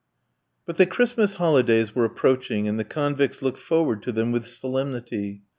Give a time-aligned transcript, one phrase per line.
[0.65, 5.43] But the Christmas holidays were approaching, and the convicts looked forward to them with solemnity.